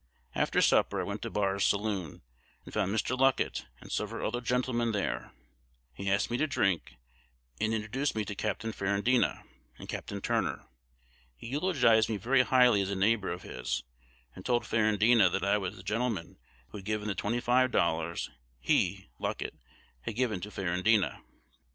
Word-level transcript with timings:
After 0.33 0.63
supper, 0.63 0.99
I 0.99 1.03
went 1.03 1.21
to 1.21 1.29
Barr's 1.29 1.63
saloon, 1.63 2.23
and 2.65 2.73
found 2.73 2.91
Mr. 2.91 3.15
Luckett 3.15 3.67
and 3.81 3.91
several 3.91 4.25
other 4.25 4.41
gentlemen 4.41 4.93
there. 4.93 5.31
He 5.93 6.09
asked 6.09 6.31
me 6.31 6.37
to 6.37 6.47
drink, 6.47 6.95
and 7.59 7.71
introduced 7.71 8.15
me 8.15 8.25
to 8.25 8.33
Capt. 8.33 8.63
Ferrandina 8.63 9.43
and 9.77 9.87
Capt. 9.87 10.11
Turner. 10.23 10.65
He 11.35 11.49
eulogized 11.49 12.09
me 12.09 12.17
very 12.17 12.41
highly 12.41 12.81
as 12.81 12.89
a 12.89 12.95
neighbor 12.95 13.29
of 13.31 13.43
his, 13.43 13.83
and 14.35 14.43
told 14.43 14.63
Ferrandina 14.65 15.29
that 15.31 15.43
I 15.45 15.59
was 15.59 15.75
the 15.75 15.83
gentleman 15.83 16.39
who 16.69 16.79
had 16.79 16.85
given 16.85 17.07
the 17.07 17.13
twenty 17.13 17.39
five 17.39 17.69
dollars 17.69 18.31
he 18.59 19.07
(Luckett) 19.19 19.59
had 19.99 20.15
given 20.15 20.41
to 20.41 20.49
Ferrandina. 20.49 21.21